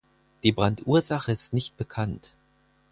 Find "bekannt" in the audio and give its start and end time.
1.77-2.33